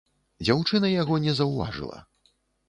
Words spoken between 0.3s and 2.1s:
Дзяўчына яго не заўважыла.